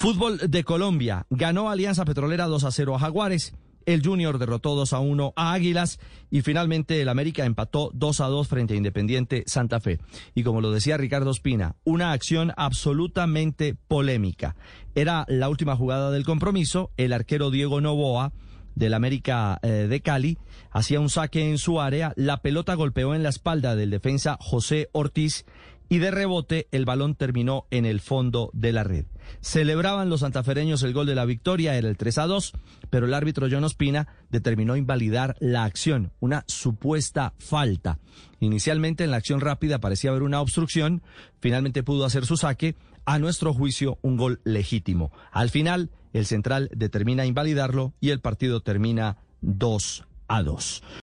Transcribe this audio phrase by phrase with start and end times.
[0.00, 1.26] Fútbol de Colombia.
[1.28, 3.52] Ganó Alianza Petrolera 2 a 0 a Jaguares.
[3.84, 8.28] El Junior derrotó 2 a 1 a Águilas y finalmente el América empató 2 a
[8.28, 9.98] 2 frente a Independiente Santa Fe.
[10.34, 14.56] Y como lo decía Ricardo Espina, una acción absolutamente polémica.
[14.94, 18.32] Era la última jugada del compromiso, el arquero Diego Novoa
[18.74, 20.38] del América eh, de Cali
[20.70, 24.88] hacía un saque en su área, la pelota golpeó en la espalda del defensa José
[24.92, 25.44] Ortiz
[25.90, 29.04] y de rebote el balón terminó en el fondo de la red.
[29.40, 32.52] Celebraban los santafereños el gol de la victoria, era el 3 a 2,
[32.90, 37.98] pero el árbitro John Ospina determinó invalidar la acción, una supuesta falta.
[38.38, 41.02] Inicialmente en la acción rápida parecía haber una obstrucción,
[41.40, 45.10] finalmente pudo hacer su saque, a nuestro juicio un gol legítimo.
[45.32, 50.82] Al final, el central determina invalidarlo y el partido termina 2 a 2.